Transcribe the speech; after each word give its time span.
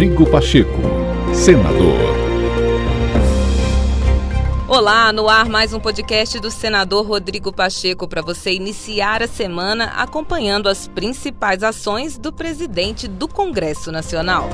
Rodrigo 0.00 0.24
Pacheco, 0.30 0.80
senador. 1.34 1.98
Olá, 4.66 5.12
no 5.12 5.28
ar 5.28 5.46
mais 5.46 5.74
um 5.74 5.78
podcast 5.78 6.40
do 6.40 6.50
senador 6.50 7.06
Rodrigo 7.06 7.52
Pacheco 7.52 8.08
para 8.08 8.22
você 8.22 8.50
iniciar 8.54 9.22
a 9.22 9.26
semana 9.26 9.92
acompanhando 9.98 10.70
as 10.70 10.88
principais 10.88 11.62
ações 11.62 12.16
do 12.16 12.32
presidente 12.32 13.06
do 13.06 13.28
Congresso 13.28 13.92
Nacional. 13.92 14.48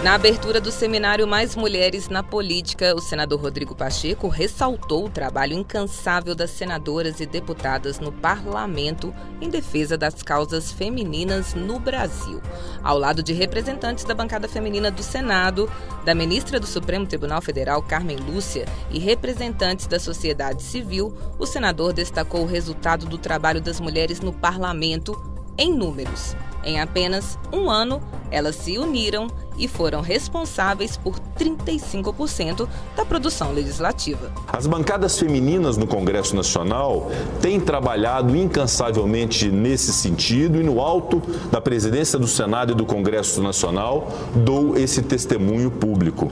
Na 0.00 0.14
abertura 0.14 0.60
do 0.60 0.70
seminário 0.70 1.26
Mais 1.26 1.56
Mulheres 1.56 2.08
na 2.08 2.22
Política, 2.22 2.94
o 2.94 3.00
senador 3.00 3.40
Rodrigo 3.40 3.74
Pacheco 3.74 4.28
ressaltou 4.28 5.06
o 5.06 5.10
trabalho 5.10 5.54
incansável 5.54 6.36
das 6.36 6.50
senadoras 6.50 7.18
e 7.18 7.26
deputadas 7.26 7.98
no 7.98 8.12
parlamento 8.12 9.12
em 9.40 9.50
defesa 9.50 9.98
das 9.98 10.22
causas 10.22 10.70
femininas 10.70 11.52
no 11.52 11.80
Brasil. 11.80 12.40
Ao 12.80 12.96
lado 12.96 13.24
de 13.24 13.32
representantes 13.32 14.04
da 14.04 14.14
bancada 14.14 14.46
feminina 14.46 14.88
do 14.88 15.02
Senado, 15.02 15.68
da 16.04 16.14
ministra 16.14 16.60
do 16.60 16.66
Supremo 16.66 17.04
Tribunal 17.04 17.42
Federal, 17.42 17.82
Carmen 17.82 18.18
Lúcia, 18.18 18.66
e 18.92 19.00
representantes 19.00 19.88
da 19.88 19.98
sociedade 19.98 20.62
civil, 20.62 21.12
o 21.40 21.44
senador 21.44 21.92
destacou 21.92 22.42
o 22.42 22.48
resultado 22.48 23.04
do 23.04 23.18
trabalho 23.18 23.60
das 23.60 23.80
mulheres 23.80 24.20
no 24.20 24.32
parlamento 24.32 25.37
em 25.58 25.74
números. 25.74 26.36
Em 26.64 26.80
apenas 26.80 27.38
um 27.52 27.70
ano, 27.70 28.00
elas 28.30 28.56
se 28.56 28.78
uniram 28.78 29.26
e 29.56 29.66
foram 29.66 30.00
responsáveis 30.00 30.96
por 30.96 31.18
35% 31.38 32.68
da 32.96 33.04
produção 33.04 33.52
legislativa. 33.52 34.30
As 34.46 34.66
bancadas 34.66 35.18
femininas 35.18 35.76
no 35.76 35.86
Congresso 35.86 36.36
Nacional 36.36 37.10
têm 37.40 37.58
trabalhado 37.58 38.36
incansavelmente 38.36 39.50
nesse 39.50 39.92
sentido 39.92 40.60
e 40.60 40.62
no 40.62 40.80
alto 40.80 41.22
da 41.50 41.60
presidência 41.60 42.18
do 42.18 42.26
Senado 42.26 42.72
e 42.72 42.76
do 42.76 42.86
Congresso 42.86 43.42
Nacional 43.42 44.08
dou 44.34 44.76
esse 44.76 45.02
testemunho 45.02 45.70
público. 45.70 46.30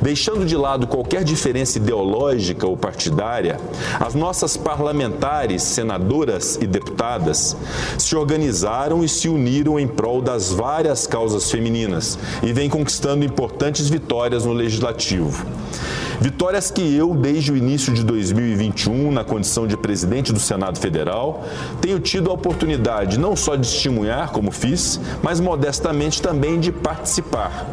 Deixando 0.00 0.44
de 0.44 0.56
lado 0.56 0.86
qualquer 0.86 1.24
diferença 1.24 1.78
ideológica 1.78 2.66
ou 2.66 2.76
partidária, 2.76 3.58
as 3.98 4.14
nossas 4.14 4.56
parlamentares, 4.56 5.62
senadoras 5.62 6.58
e 6.60 6.66
deputadas 6.66 7.56
se 7.98 8.16
organizaram 8.16 9.04
e 9.04 9.08
se 9.08 9.28
uniram 9.28 9.78
em 9.78 9.86
prol 9.86 10.20
das 10.22 10.50
várias 10.50 11.06
causas 11.06 11.50
femininas 11.50 12.18
e 12.42 12.52
vêm 12.52 12.68
conquistando 12.68 13.24
importantes 13.24 13.88
vitórias 13.88 14.44
no 14.44 14.52
legislativo. 14.52 15.46
Vitórias 16.20 16.70
que 16.70 16.94
eu, 16.94 17.14
desde 17.14 17.50
o 17.50 17.56
início 17.56 17.94
de 17.94 18.04
2021, 18.04 19.10
na 19.10 19.24
condição 19.24 19.66
de 19.66 19.74
presidente 19.74 20.34
do 20.34 20.38
Senado 20.38 20.78
Federal, 20.78 21.46
tenho 21.80 21.98
tido 21.98 22.30
a 22.30 22.34
oportunidade 22.34 23.18
não 23.18 23.34
só 23.34 23.56
de 23.56 23.66
testemunhar, 23.66 24.30
como 24.30 24.50
fiz, 24.50 25.00
mas 25.22 25.40
modestamente 25.40 26.20
também 26.20 26.60
de 26.60 26.70
participar. 26.70 27.66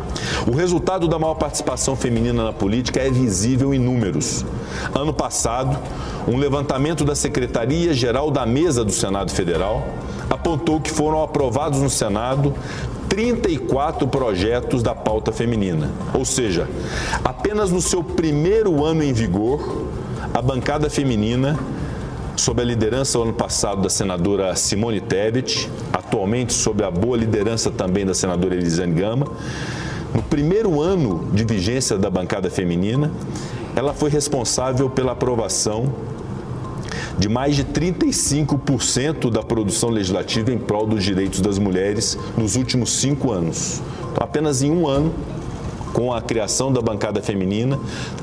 O 0.47 0.55
resultado 0.55 1.09
da 1.09 1.19
maior 1.19 1.33
participação 1.33 1.93
feminina 1.93 2.41
na 2.41 2.53
política 2.53 3.01
é 3.01 3.11
visível 3.11 3.73
em 3.73 3.79
números. 3.79 4.45
Ano 4.95 5.13
passado, 5.13 5.77
um 6.25 6.37
levantamento 6.37 7.03
da 7.03 7.15
Secretaria-Geral 7.15 8.31
da 8.31 8.45
Mesa 8.45 8.85
do 8.85 8.93
Senado 8.93 9.29
Federal 9.29 9.85
apontou 10.29 10.79
que 10.79 10.89
foram 10.89 11.21
aprovados 11.21 11.81
no 11.81 11.89
Senado 11.89 12.53
34 13.09 14.07
projetos 14.07 14.83
da 14.83 14.93
pauta 14.93 15.31
feminina. 15.31 15.91
Ou 16.13 16.25
seja, 16.25 16.67
apenas 17.23 17.71
no 17.71 17.81
seu 17.81 18.03
primeiro 18.03 18.83
ano 18.83 19.03
em 19.03 19.13
vigor, 19.13 19.87
a 20.33 20.41
bancada 20.41 20.89
feminina, 20.89 21.57
sob 22.35 22.61
a 22.61 22.65
liderança 22.65 23.17
ano 23.17 23.33
passado 23.33 23.81
da 23.81 23.89
senadora 23.89 24.55
Simone 24.55 25.01
Tebet, 25.01 25.69
atualmente 25.91 26.53
sob 26.53 26.83
a 26.83 26.91
boa 26.91 27.17
liderança 27.17 27.71
também 27.71 28.05
da 28.05 28.13
senadora 28.13 28.55
Elisane 28.55 28.93
Gama, 28.93 29.27
no 30.13 30.23
primeiro 30.23 30.81
ano 30.81 31.29
de 31.33 31.43
vigência 31.43 31.97
da 31.97 32.09
bancada 32.09 32.49
feminina, 32.49 33.11
ela 33.75 33.93
foi 33.93 34.09
responsável 34.09 34.89
pela 34.89 35.11
aprovação 35.11 35.93
de 37.17 37.29
mais 37.29 37.55
de 37.55 37.63
35% 37.63 39.29
da 39.29 39.43
produção 39.43 39.89
legislativa 39.89 40.51
em 40.51 40.57
prol 40.57 40.87
dos 40.87 41.03
direitos 41.03 41.41
das 41.41 41.57
mulheres 41.57 42.17
nos 42.37 42.55
últimos 42.55 42.91
cinco 42.91 43.31
anos. 43.31 43.81
Então, 44.11 44.23
apenas 44.23 44.61
em 44.61 44.71
um 44.71 44.87
ano, 44.87 45.13
com 45.93 46.13
a 46.13 46.21
criação 46.21 46.71
da 46.71 46.81
bancada 46.81 47.21
feminina, 47.21 47.79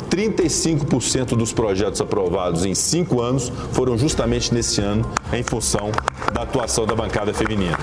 35% 0.09 1.37
dos 1.37 1.53
projetos 1.53 2.01
aprovados 2.01 2.65
em 2.65 2.75
cinco 2.75 3.21
anos 3.21 3.51
foram 3.73 3.99
justamente 3.99 4.55
nesse 4.55 4.81
ano 4.81 5.05
em 5.33 5.43
função 5.43 5.91
da 6.33 6.43
atuação 6.43 6.87
da 6.87 6.95
bancada 6.95 7.35
feminina. 7.35 7.77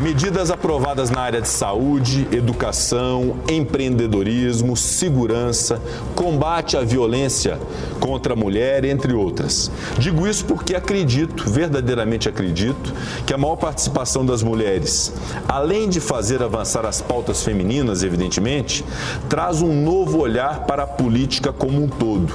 Medidas 0.00 0.48
aprovadas 0.48 1.10
na 1.10 1.20
área 1.20 1.40
de 1.40 1.48
saúde, 1.48 2.28
educação, 2.30 3.34
empreendedorismo, 3.48 4.76
segurança, 4.76 5.82
combate 6.14 6.76
à 6.76 6.82
violência 6.82 7.58
contra 7.98 8.34
a 8.34 8.36
mulher, 8.36 8.84
entre 8.84 9.12
outras. 9.12 9.72
Digo 9.98 10.24
isso 10.28 10.44
porque 10.44 10.76
acredito, 10.76 11.50
verdadeiramente 11.50 12.28
acredito, 12.28 12.94
que 13.26 13.34
a 13.34 13.38
maior 13.38 13.56
participação 13.56 14.24
das 14.24 14.40
mulheres, 14.40 15.12
além 15.48 15.88
de 15.88 15.98
fazer 15.98 16.44
avançar 16.44 16.86
as 16.86 17.02
pautas 17.02 17.42
femininas, 17.42 18.04
evidentemente, 18.04 18.84
traz 19.28 19.60
um 19.62 19.82
novo 19.82 20.18
olhar 20.18 20.60
para 20.60 20.84
a 20.84 20.86
política 20.86 21.52
como 21.52 21.82
um 21.82 21.88
todo, 21.88 22.32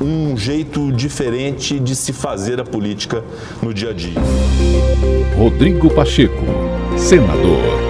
um 0.00 0.36
jeito 0.36 0.92
diferente 0.92 1.78
de 1.78 1.94
se 1.94 2.12
fazer 2.12 2.60
a 2.60 2.64
política 2.64 3.24
no 3.62 3.72
dia 3.72 3.90
a 3.90 3.92
dia. 3.92 4.20
Rodrigo 5.36 5.90
Pacheco 5.90 6.44
senador. 6.96 7.85